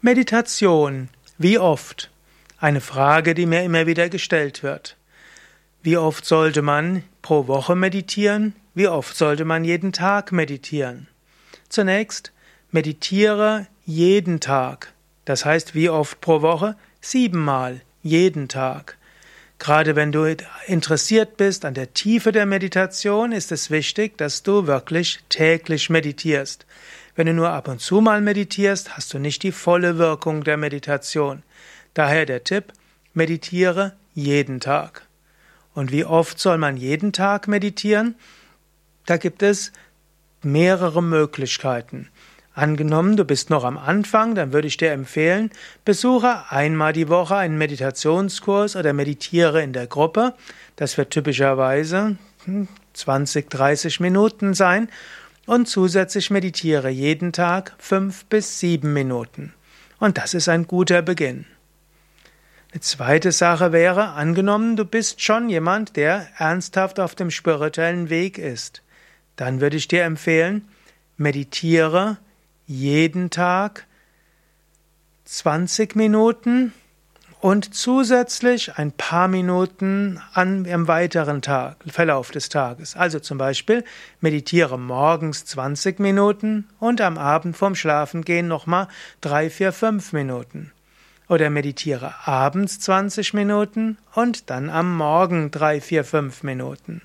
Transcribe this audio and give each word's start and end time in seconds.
Meditation. 0.00 1.08
Wie 1.38 1.58
oft? 1.58 2.08
Eine 2.60 2.80
Frage, 2.80 3.34
die 3.34 3.46
mir 3.46 3.64
immer 3.64 3.88
wieder 3.88 4.08
gestellt 4.08 4.62
wird. 4.62 4.96
Wie 5.82 5.96
oft 5.96 6.24
sollte 6.24 6.62
man 6.62 7.02
pro 7.20 7.48
Woche 7.48 7.74
meditieren? 7.74 8.54
Wie 8.74 8.86
oft 8.86 9.16
sollte 9.16 9.44
man 9.44 9.64
jeden 9.64 9.92
Tag 9.92 10.30
meditieren? 10.30 11.08
Zunächst, 11.68 12.30
meditiere 12.70 13.66
jeden 13.86 14.38
Tag. 14.38 14.92
Das 15.24 15.44
heißt, 15.44 15.74
wie 15.74 15.88
oft 15.90 16.20
pro 16.20 16.42
Woche? 16.42 16.76
Siebenmal, 17.00 17.80
jeden 18.00 18.46
Tag. 18.46 18.97
Gerade 19.58 19.96
wenn 19.96 20.12
du 20.12 20.36
interessiert 20.66 21.36
bist 21.36 21.64
an 21.64 21.74
der 21.74 21.92
Tiefe 21.92 22.30
der 22.30 22.46
Meditation, 22.46 23.32
ist 23.32 23.50
es 23.50 23.70
wichtig, 23.70 24.16
dass 24.16 24.42
du 24.42 24.66
wirklich 24.66 25.18
täglich 25.28 25.90
meditierst. 25.90 26.64
Wenn 27.16 27.26
du 27.26 27.34
nur 27.34 27.50
ab 27.50 27.66
und 27.66 27.80
zu 27.80 28.00
mal 28.00 28.20
meditierst, 28.20 28.96
hast 28.96 29.12
du 29.12 29.18
nicht 29.18 29.42
die 29.42 29.50
volle 29.50 29.98
Wirkung 29.98 30.44
der 30.44 30.56
Meditation. 30.56 31.42
Daher 31.92 32.26
der 32.26 32.44
Tipp, 32.44 32.72
meditiere 33.14 33.96
jeden 34.14 34.60
Tag. 34.60 35.02
Und 35.74 35.90
wie 35.90 36.04
oft 36.04 36.38
soll 36.38 36.58
man 36.58 36.76
jeden 36.76 37.12
Tag 37.12 37.48
meditieren? 37.48 38.14
Da 39.06 39.16
gibt 39.16 39.42
es 39.42 39.72
mehrere 40.42 41.02
Möglichkeiten. 41.02 42.08
Angenommen, 42.58 43.16
du 43.16 43.24
bist 43.24 43.50
noch 43.50 43.62
am 43.62 43.78
Anfang, 43.78 44.34
dann 44.34 44.52
würde 44.52 44.66
ich 44.66 44.76
dir 44.76 44.90
empfehlen, 44.90 45.52
besuche 45.84 46.50
einmal 46.50 46.92
die 46.92 47.08
Woche 47.08 47.36
einen 47.36 47.56
Meditationskurs 47.56 48.74
oder 48.74 48.92
meditiere 48.92 49.62
in 49.62 49.72
der 49.72 49.86
Gruppe. 49.86 50.34
Das 50.74 50.98
wird 50.98 51.10
typischerweise 51.10 52.16
20, 52.94 53.44
hm, 53.44 53.48
30 53.50 54.00
Minuten 54.00 54.54
sein 54.54 54.88
und 55.46 55.68
zusätzlich 55.68 56.32
meditiere 56.32 56.88
jeden 56.88 57.32
Tag 57.32 57.76
fünf 57.78 58.24
bis 58.24 58.58
sieben 58.58 58.92
Minuten. 58.92 59.54
Und 60.00 60.18
das 60.18 60.34
ist 60.34 60.48
ein 60.48 60.66
guter 60.66 61.00
Beginn. 61.00 61.46
Eine 62.72 62.80
zweite 62.80 63.30
Sache 63.30 63.70
wäre, 63.70 64.14
angenommen, 64.14 64.74
du 64.74 64.84
bist 64.84 65.22
schon 65.22 65.48
jemand, 65.48 65.94
der 65.94 66.26
ernsthaft 66.38 66.98
auf 66.98 67.14
dem 67.14 67.30
spirituellen 67.30 68.10
Weg 68.10 68.36
ist. 68.36 68.82
Dann 69.36 69.60
würde 69.60 69.76
ich 69.76 69.86
dir 69.86 70.02
empfehlen, 70.02 70.66
meditiere 71.16 72.16
jeden 72.68 73.30
Tag 73.30 73.86
20 75.24 75.96
Minuten 75.96 76.74
und 77.40 77.74
zusätzlich 77.74 78.76
ein 78.76 78.92
paar 78.92 79.26
Minuten 79.26 80.20
an, 80.34 80.66
im 80.66 80.86
weiteren 80.86 81.40
Tag, 81.40 81.76
Verlauf 81.86 82.30
des 82.30 82.50
Tages. 82.50 82.94
Also 82.94 83.20
zum 83.20 83.38
Beispiel 83.38 83.84
meditiere 84.20 84.78
morgens 84.78 85.46
20 85.46 85.98
Minuten 85.98 86.68
und 86.78 87.00
am 87.00 87.16
Abend 87.16 87.56
vorm 87.56 87.74
Schlafengehen 87.74 88.48
nochmal 88.48 88.88
3, 89.22 89.48
4, 89.48 89.72
5 89.72 90.12
Minuten. 90.12 90.72
Oder 91.26 91.48
meditiere 91.48 92.14
abends 92.26 92.80
20 92.80 93.32
Minuten 93.32 93.96
und 94.14 94.50
dann 94.50 94.68
am 94.68 94.94
Morgen 94.94 95.50
3, 95.50 95.80
4, 95.80 96.04
5 96.04 96.42
Minuten. 96.42 97.00